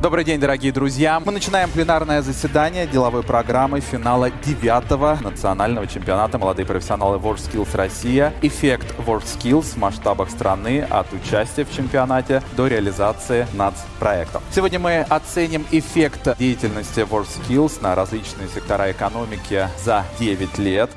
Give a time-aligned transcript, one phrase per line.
[0.00, 1.20] Добрый день, дорогие друзья.
[1.20, 8.32] Мы начинаем пленарное заседание деловой программы финала девятого национального чемпионата «Молодые профессионалы WorldSkills Россия».
[8.40, 14.42] Эффект WorldSkills в масштабах страны от участия в чемпионате до реализации нацпроектов.
[14.50, 20.90] Сегодня мы оценим эффект деятельности WorldSkills на различные сектора экономики за 9 лет.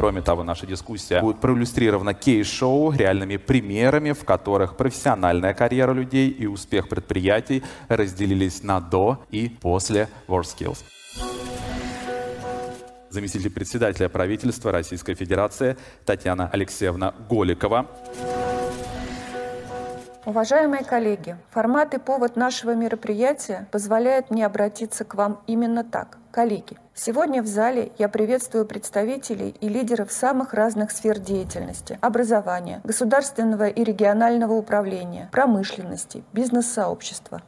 [0.00, 6.46] Кроме того, наша дискуссия будет проиллюстрирована кейс-шоу реальными примерами, в которых профессиональная карьера людей и
[6.46, 10.78] успех предприятий разделились на до и после WorldSkills
[13.10, 17.86] заместитель председателя правительства Российской Федерации Татьяна Алексеевна Голикова.
[20.26, 26.18] Уважаемые коллеги, формат и повод нашего мероприятия позволяет мне обратиться к вам именно так.
[26.30, 33.68] Коллеги, сегодня в зале я приветствую представителей и лидеров самых разных сфер деятельности– образования, государственного
[33.68, 37.40] и регионального управления, промышленности, бизнес-сообщества.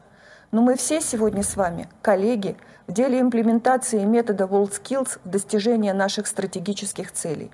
[0.51, 6.25] Но мы все сегодня с вами– коллеги в деле имплементации метода WorldSkills в достижении наших
[6.25, 7.51] стратегических целей.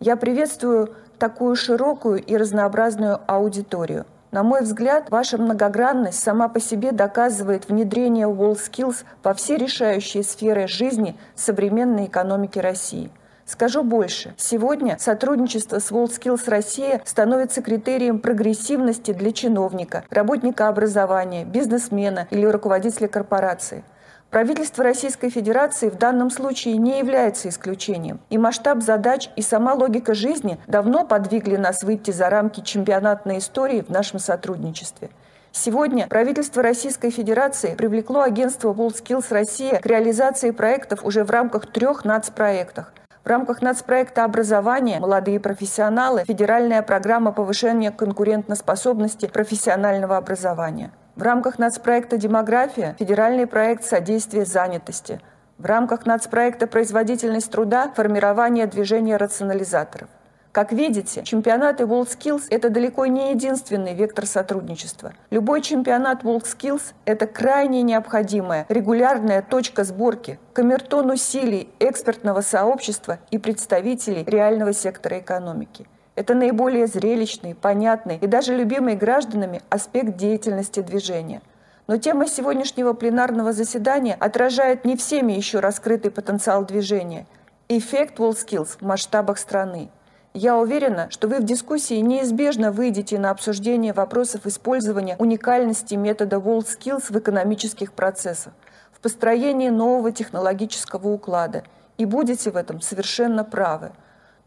[0.00, 6.92] Я приветствую такую широкую и разнообразную аудиторию– на мой взгляд, ваша многогранность сама по себе
[6.92, 13.10] доказывает внедрение WallSkills во все решающие сферы жизни современной экономики России.
[13.44, 14.32] Скажу больше.
[14.36, 23.08] Сегодня сотрудничество с WorldSkills Россия становится критерием прогрессивности для чиновника, работника образования, бизнесмена или руководителя
[23.08, 23.82] корпорации–
[24.30, 28.20] Правительство Российской Федерации в данном случае не является исключением.
[28.30, 33.80] И масштаб задач, и сама логика жизни давно подвигли нас выйти за рамки чемпионатной истории
[33.80, 35.10] в нашем сотрудничестве.
[35.50, 42.04] Сегодня правительство Российской Федерации привлекло агентство WorldSkills Россия к реализации проектов уже в рамках трех
[42.04, 42.92] нацпроектах.
[43.24, 52.16] В рамках нацпроекта образования «Молодые профессионалы» федеральная программа повышения конкурентоспособности профессионального образования– в рамках нацпроекта
[52.16, 55.20] «Демография» федеральный проект содействия занятости.
[55.58, 60.08] В рамках нацпроекта «Производительность труда» формирование движения рационализаторов.
[60.50, 65.12] Как видите, чемпионаты WorldSkills– это далеко не единственный вектор сотрудничества.
[65.28, 74.24] Любой чемпионат WorldSkills– это крайне необходимая, регулярная точка сборки, камертон усилий экспертного сообщества и представителей
[74.24, 81.40] реального сектора экономики– это наиболее зрелищный, понятный и даже любимый гражданами аспект деятельности движения.
[81.86, 87.26] Но тема сегодняшнего пленарного заседания отражает не всеми еще раскрытый потенциал движения–
[87.68, 89.90] эффект WorldSkills в масштабах страны.
[90.32, 97.12] Я уверена, что вы в дискуссии неизбежно выйдете на обсуждение вопросов использования уникальности метода WorldSkills
[97.12, 98.52] в экономических процессах,
[98.92, 101.64] в построении нового технологического уклада,
[101.98, 103.92] и будете в этом совершенно правы–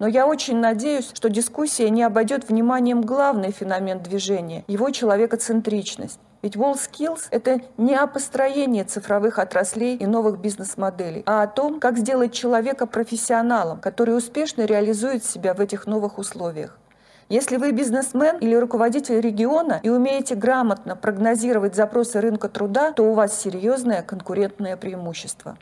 [0.04, 6.20] но я очень надеюсь, что дискуссия не обойдет вниманием главный феномен движения– его человекоцентричность.
[6.42, 11.98] Ведь WallSkills– это не о построении цифровых отраслей и новых бизнес-моделей, а о том, как
[11.98, 16.78] сделать человека профессионалом, который успешно реализует себя в этих новых условиях.
[17.30, 23.14] Если вы бизнесмен или руководитель региона и умеете грамотно прогнозировать запросы рынка труда, то у
[23.14, 25.58] вас серьезное конкурентное преимущество.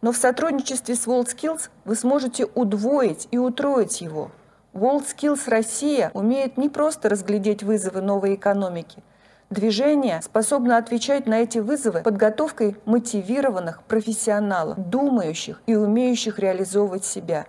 [0.00, 4.30] Но в сотрудничестве с WorldSkills вы сможете удвоить и утроить его.
[4.72, 9.02] WorldSkills Россия умеет не просто разглядеть вызовы новой экономики.
[9.50, 17.46] Движение способно отвечать на эти вызовы подготовкой мотивированных профессионалов, думающих и умеющих реализовывать себя.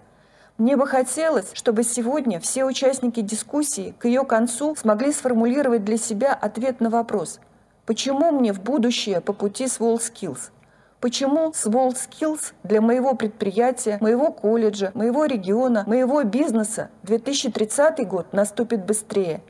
[0.58, 6.34] Мне бы хотелось, чтобы сегодня все участники дискуссии к ее концу смогли сформулировать для себя
[6.34, 7.40] ответ на вопрос,
[7.86, 10.52] почему мне в будущее по пути с WorldSkills–
[11.02, 18.86] Почему с WorldSkills для моего предприятия, моего колледжа, моего региона, моего бизнеса 2030 год наступит
[18.86, 19.42] быстрее?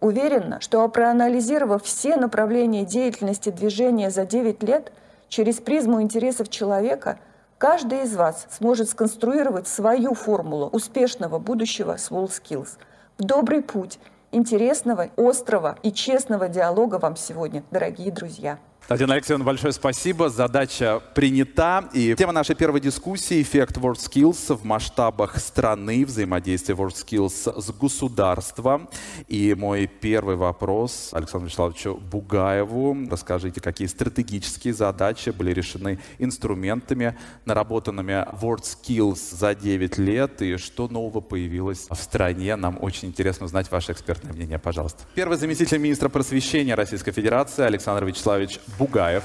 [0.00, 4.92] Уверена, что проанализировав все направления деятельности движения за 9 лет
[5.28, 7.18] через призму интересов человека,
[7.56, 12.76] каждый из вас сможет сконструировать свою формулу успешного будущего с WorldSkills.
[13.16, 13.98] В добрый путь
[14.32, 18.58] интересного, острого и честного диалога вам сегодня, дорогие друзья.
[18.90, 20.30] Татьяна Алексеевна, большое спасибо.
[20.30, 21.88] Задача принята.
[21.92, 28.88] И тема нашей первой дискуссии– эффект WorldSkills в масштабах страны, взаимодействие WorldSkills с государством.
[29.28, 33.06] И мой первый вопрос Александру Вячеславовичу Бугаеву.
[33.08, 41.20] Расскажите, какие стратегические задачи были решены инструментами, наработанными WorldSkills за 9 лет, и что нового
[41.20, 42.56] появилось в стране?
[42.56, 45.04] Нам очень интересно узнать ваше экспертное мнение, пожалуйста.
[45.14, 49.24] Первый заместитель министра просвещения Российской Федерации Александр Вячеславович Бугаев.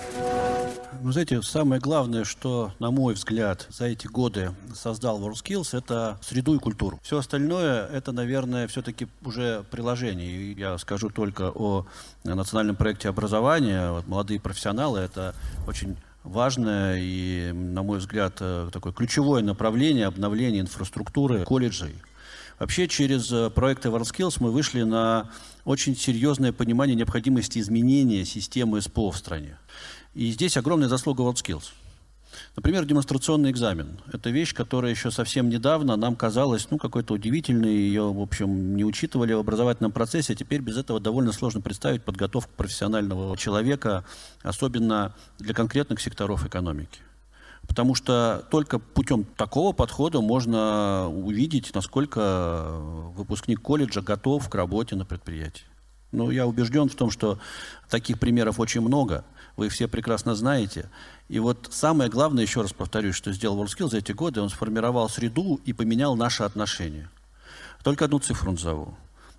[1.02, 6.56] Вы знаете, самое главное, что, на мой взгляд, за эти годы создал WorldSkills, это среду
[6.56, 7.00] и культуру.
[7.02, 10.28] Все остальное, это, наверное, все-таки уже приложение.
[10.28, 11.86] И я скажу только о
[12.26, 13.92] национальном проекте образования.
[13.92, 15.34] Вот молодые профессионалы, это
[15.68, 21.96] очень важное и, на мой взгляд, э, такое ключевое направление обновления инфраструктуры колледжей.
[22.60, 25.30] Вообще, через э, проекты WorldSkills мы вышли на
[25.66, 29.58] очень серьезное понимание необходимости изменения системы СПО в стране.
[30.14, 31.66] И здесь огромная заслуга WorldSkills.
[32.56, 34.00] Например, демонстрационный экзамен.
[34.12, 38.84] Это вещь, которая еще совсем недавно нам казалась ну, какой-то удивительной, ее, в общем, не
[38.84, 44.06] учитывали в образовательном процессе, а теперь без этого довольно сложно представить подготовку профессионального человека,
[44.42, 47.00] особенно для конкретных секторов экономики.
[47.68, 52.78] Потому что только путем такого подхода можно увидеть, насколько
[53.16, 55.66] выпускник колледжа готов к работе на предприятии.
[56.12, 57.40] Ну, я убежден в том, что
[57.90, 59.26] таких примеров очень много.
[59.58, 60.90] Вы все прекрасно знаете.
[61.28, 65.10] И вот самое главное, еще раз повторюсь, что сделал WorldSkill за эти годы, он сформировал
[65.10, 67.10] среду и поменял наши отношения.
[67.84, 68.96] Только одну цифру назову.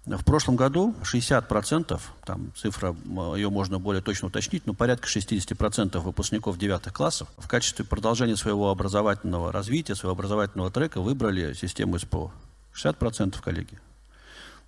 [0.06, 2.94] В прошлом году 60%, там цифра,
[3.34, 8.70] ее можно более точно уточнить, но порядка 60% выпускников 9 классов в качестве продолжения своего
[8.70, 12.30] образовательного развития, своего образовательного трека выбрали систему СПО.
[12.72, 13.80] 60% коллеги.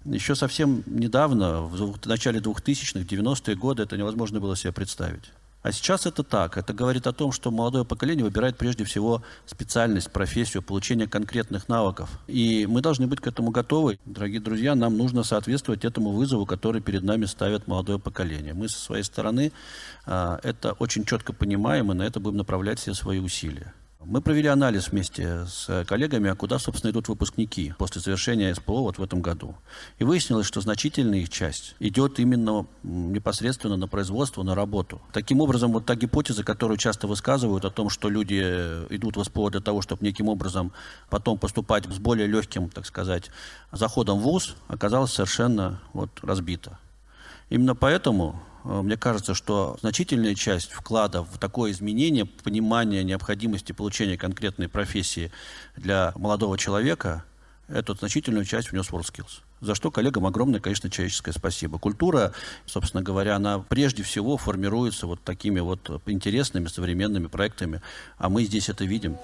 [0.05, 5.31] Еще совсем недавно, в начале 2000-х, 90-е годы, это невозможно было себе представить.
[5.63, 6.57] А сейчас это так.
[6.57, 12.11] Это говорит о том, что молодое поколение выбирает прежде всего специальность, профессию, получение конкретных навыков.
[12.29, 13.99] И мы должны быть к этому готовы.
[14.05, 18.55] Дорогие друзья, нам нужно соответствовать этому вызову, который перед нами ставит молодое поколение.
[18.55, 19.53] Мы со своей стороны
[20.07, 23.75] а, это очень четко понимаем и на это будем направлять все свои усилия.
[24.11, 28.97] Мы провели анализ вместе с коллегами, а куда, собственно, идут выпускники после завершения СПО вот
[28.97, 29.55] в этом году.
[29.99, 35.03] И выяснилось, что значительная их часть идет именно непосредственно на производство, на работу.
[35.13, 38.41] Таким образом, вот та гипотеза, которую часто высказывают о том, что люди
[38.89, 40.73] идут в СПО для того, чтобы неким образом
[41.11, 43.31] потом поступать с более легким, так сказать,
[43.73, 46.79] заходом в ВУЗ, оказалась совершенно вот разбита.
[47.51, 54.17] Именно поэтому Э, мне кажется, что значительная часть вклада в такое изменение, понимание необходимости получения
[54.17, 55.33] конкретной профессии
[55.77, 57.25] для молодого человека,
[57.69, 59.43] эту значительную часть внес WorldSkills.
[59.61, 61.79] За что коллегам огромное, конечно, человеческое спасибо.
[61.79, 62.33] Культура,
[62.65, 67.83] собственно говоря, она прежде всего формируется вот такими вот интересными современными проектами,
[68.17, 69.17] а мы здесь это видим.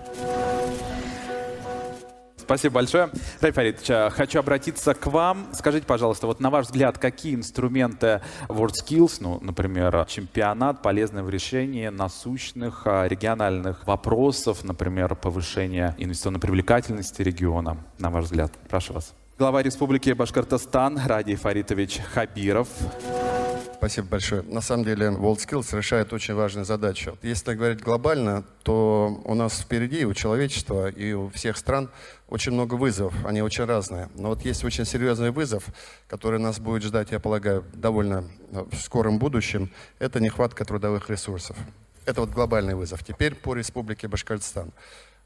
[2.44, 3.10] Спасибо большое.
[3.40, 5.46] Райф Фаридович, а, хочу обратиться к вам.
[5.52, 11.88] Скажите, пожалуйста, вот на ваш взгляд, какие инструменты WorldSkills, ну, например, чемпионат, полезны в решении
[11.88, 18.52] насущных а, региональных вопросов, например, повышения инвестиционной привлекательности региона, на ваш взгляд?
[18.68, 19.14] Прошу вас.
[19.38, 22.68] Глава Республики Башкортостан Ради Фаритович Хабиров.
[23.76, 24.42] Спасибо большое.
[24.42, 27.18] На самом деле WorldSkills решает очень важную задачу.
[27.22, 31.90] Если говорить глобально, то у нас впереди, у человечества и у всех стран
[32.28, 34.08] очень много вызовов, они очень разные.
[34.14, 35.64] Но вот есть очень серьезный вызов,
[36.08, 41.56] который нас будет ждать, я полагаю, довольно э, в скором будущем, это нехватка трудовых ресурсов.
[42.06, 43.04] Это вот глобальный вызов.
[43.04, 44.72] Теперь по Республике Башкортостан.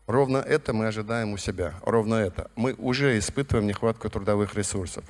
[0.06, 2.50] Ровно это мы ожидаем у себя, ровно это.
[2.56, 5.04] Мы уже испытываем нехватку трудовых ресурсов.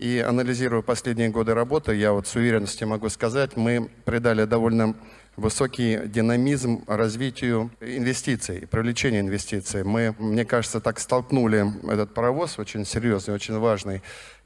[0.00, 4.94] И анализируя последние годы работы, я вот с уверенностью могу сказать, мы придали довольно
[5.36, 9.84] высокий динамизм развитию инвестиций, привлечению инвестиций.
[9.84, 14.00] Мы, мне кажется, так столкнули этот паровоз, очень серьезный, очень важный,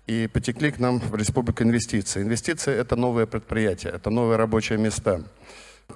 [0.08, 2.22] и потекли к нам в Республику инвестиций.
[2.22, 5.22] Инвестиции– это новые предприятия, это новые рабочие места.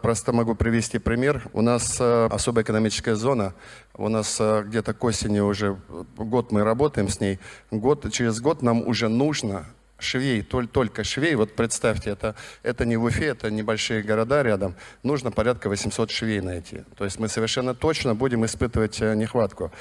[0.03, 1.43] Просто могу привести пример.
[1.53, 3.55] У нас э, особая экономическая зона.
[3.95, 5.79] У нас э, где-то к осени уже
[6.17, 7.39] год мы работаем с ней.
[7.71, 9.67] Год, через год нам уже нужно
[9.99, 15.31] швей, только швей, вот представьте, это, это не в Уфе, это небольшие города рядом, нужно
[15.31, 16.85] порядка 800 швей найти.
[16.97, 19.73] То есть мы совершенно точно будем испытывать э, нехватку.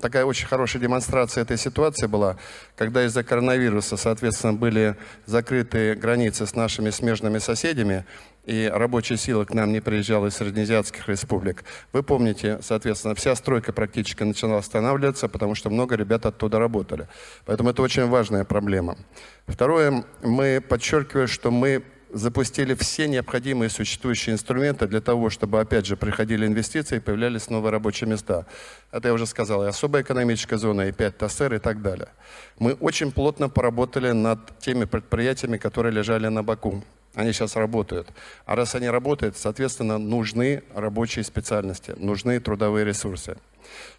[0.00, 2.36] Такая очень хорошая демонстрация этой ситуации была,
[2.74, 4.96] когда из-за коронавируса, соответственно, были
[5.26, 8.06] закрыты границы с нашими смежными соседями,
[8.46, 11.64] и рабочая сила к нам не приезжала из среднеазиатских республик.
[11.92, 17.08] Вы помните, соответственно, вся стройка практически начала останавливаться, потому что много ребят оттуда работали.
[17.44, 18.96] Поэтому это очень важная проблема.
[19.46, 25.96] Второе, мы подчеркиваем, что мы запустили все необходимые существующие инструменты для того, чтобы, опять же,
[25.96, 28.46] приходили инвестиции и появлялись новые рабочие места.
[28.92, 32.08] Это я уже сказал, и особая экономическая зона, и 5 ТАСЭР и так далее.
[32.58, 36.84] Мы очень плотно поработали над теми предприятиями, которые лежали на боку.
[37.16, 38.08] Они сейчас работают.
[38.44, 43.38] А раз они работают, соответственно, нужны рабочие специальности, нужны трудовые ресурсы.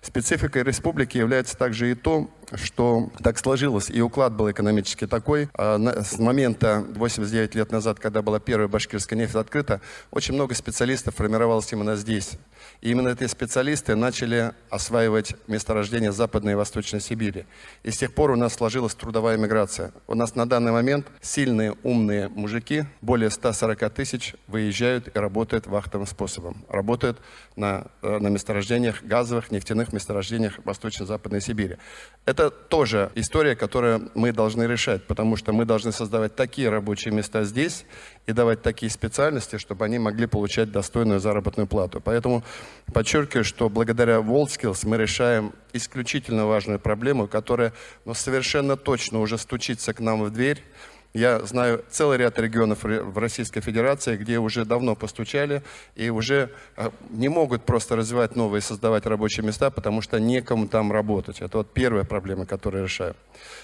[0.01, 5.49] Спецификой республики является также и то, что так сложилось, и уклад был экономически такой.
[5.53, 9.81] А с момента 89 лет назад, когда была первая башкирская нефть открыта,
[10.11, 12.37] очень много специалистов формировалось именно здесь.
[12.81, 17.45] И именно эти специалисты начали осваивать месторождения Западной и Восточной Сибири.
[17.83, 19.91] И с тех пор у нас сложилась трудовая миграция.
[20.07, 26.07] У нас на данный момент сильные, умные мужики, более 140 тысяч, выезжают и работают вахтовым
[26.07, 26.65] способом.
[26.69, 27.19] Работают
[27.55, 31.77] на, э, на месторождениях газовых, нефтяных месторождениях Восточно-Западной Сибири.
[32.25, 37.43] Это тоже история, которую мы должны решать, потому что мы должны создавать такие рабочие места
[37.43, 37.85] здесь
[38.27, 41.99] и давать такие специальности, чтобы они могли получать достойную заработную плату.
[42.01, 42.43] Поэтому
[42.93, 47.73] подчеркиваю, что благодаря WorldSkills мы решаем исключительно важную проблему, которая
[48.05, 50.63] ну, совершенно точно уже стучится к нам в дверь,
[51.17, 55.63] я знаю целый ряд регионов в Российской Федерации, где уже давно постучали
[55.95, 60.91] и уже а, не могут просто развивать новые, создавать рабочие места, потому что некому там
[60.91, 61.41] работать.
[61.41, 63.15] Это вот первая проблема, которую решаю.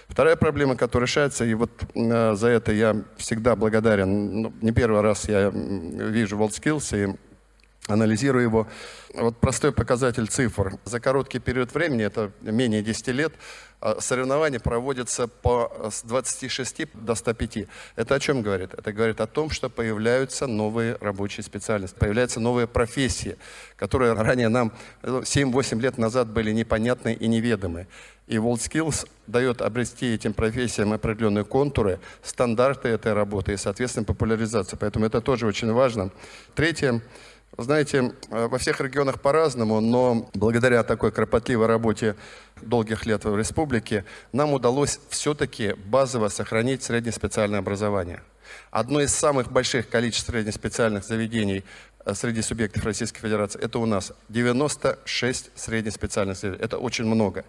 [0.07, 4.41] Вторая проблема, которая решается, и вот а, за это я всегда благодарен.
[4.41, 7.15] Ну, не первый раз я вижу WorldSkills и
[7.87, 8.67] анализирую его.
[9.13, 10.77] Вот простой показатель цифр.
[10.85, 13.33] За короткий период времени, это менее 10 лет,
[13.81, 17.67] а соревнования проводятся по, э, с 26 до 105.
[17.97, 18.73] Это о чем говорит?
[18.73, 23.37] Это говорит о том, что появляются новые рабочие специальности, появляются новые профессии,
[23.75, 24.71] которые ранее нам
[25.03, 27.87] 7-8 э, лет назад были непонятны и неведомы.
[28.27, 34.79] И WorldSkills дает обрести этим профессиям определенные контуры, стандарты этой работы и, соответственно, популяризацию.
[34.79, 36.09] Поэтому это тоже очень важно.
[36.55, 37.01] Третье.
[37.57, 42.15] Знаете, э, во всех регионах по-разному, но благодаря такой кропотливой работе
[42.62, 48.24] долгих лет в республике нам удалось все-таки базово сохранить среднеспециальное образование.
[48.72, 51.63] Одно из самых больших количеств среднеспециальных заведений
[52.05, 56.65] э, среди субъектов Российской Федерации– это у нас 96 среднеспециальных заведений.
[56.65, 57.45] Это очень много.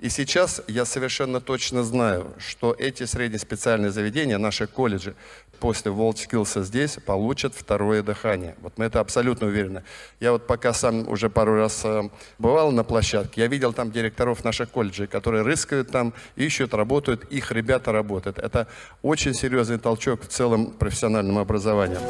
[0.00, 5.14] И сейчас я совершенно точно знаю, что эти среднеспециальные заведения, наши колледжи,
[5.58, 8.56] после WorldSkills здесь получат второе дыхание.
[8.62, 9.84] Вот мы это абсолютно уверены.
[10.18, 14.42] Я вот пока сам уже пару раз э, бывал на площадке, я видел там директоров
[14.42, 18.38] наших колледжей, которые рыскают там, ищут, работают, их ребята работают.
[18.38, 18.68] Это
[19.02, 22.00] очень серьезный толчок в целом профессиональному образованию.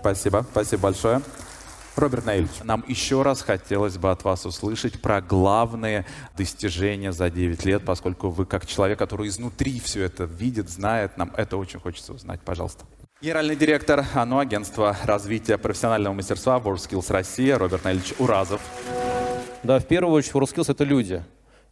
[0.00, 1.22] Спасибо, спасибо большое.
[2.00, 7.64] Роберт Наильевич, нам еще раз хотелось бы от вас услышать про главные достижения за 9
[7.66, 12.14] лет, поскольку вы как человек, который изнутри все это видит, знает, нам это очень хочется
[12.14, 12.40] узнать.
[12.40, 12.86] Пожалуйста.
[13.20, 18.62] Генеральный директор АНО, агентства развития профессионального мастерства WorldSkills Россия Роберт Наильевич Уразов.
[19.62, 21.22] Да, в первую очередь WorldSkills— это люди.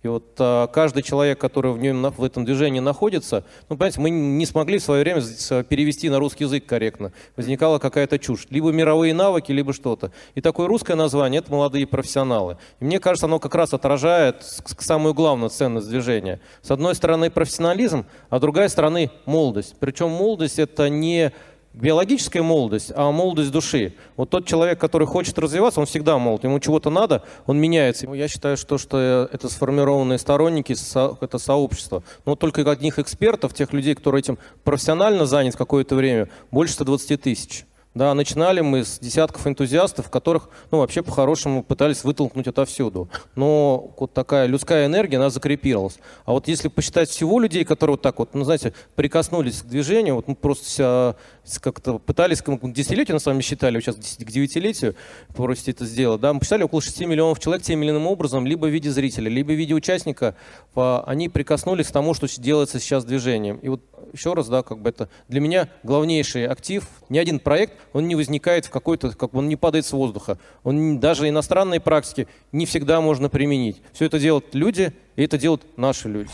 [0.03, 4.11] И вот а, каждый человек, который в, нем, в этом движении находится, ну, понимаете, мы
[4.11, 5.23] не смогли в свое время
[5.65, 7.13] перевести на русский язык корректно.
[7.37, 8.47] Возникала какая-то чушь.
[8.51, 10.13] Либо мировые навыки, либо что-то.
[10.37, 12.59] И такое русское название– это молодые профессионалы.
[12.79, 14.43] И мне кажется, оно как раз отражает
[14.79, 16.41] самую главную ценность движения.
[16.63, 19.75] С одной стороны профессионализм, а с другой стороны молодость.
[19.81, 21.33] Причем молодость– это не
[21.81, 23.95] биологическая молодость, а молодость души.
[24.17, 28.13] Вот тот человек, который хочет развиваться, он всегда молод, ему чего-то надо, он меняется.
[28.13, 30.75] Я считаю, что, что это сформированные сторонники,
[31.21, 32.03] это сообщество.
[32.27, 37.65] Но только одних экспертов, тех людей, которые этим профессионально занят какое-то время, больше 120 тысяч.
[37.99, 43.09] Да, начинали мы с десятков энтузиастов, которых, ну, вообще по-хорошему пытались вытолкнуть отовсюду.
[43.35, 45.99] Но вот такая людская энергия, она закрепилась.
[46.25, 50.15] А вот если посчитать всего людей, которые вот так вот, ну, знаете, прикоснулись к движению,
[50.15, 51.17] вот мы просто
[51.61, 54.95] как-то пытались к десятилетию, на самом деле считали, сейчас к девятилетию
[55.35, 58.67] просите это сделать, да, мы посчитали около 6 миллионов человек тем или иным образом, либо
[58.67, 60.37] в виде зрителя, либо в виде участника,
[60.77, 63.57] они прикоснулись к тому, что делается сейчас движением.
[63.57, 63.81] И вот
[64.13, 66.87] еще раз, да, как бы это для меня главнейший актив.
[67.09, 70.39] Ни один проект, он не возникает в какой-то, как он не падает с воздуха.
[70.65, 73.81] Он даже иностранные практики не всегда можно применить.
[73.93, 76.31] Все это делают люди, и это делают наши люди.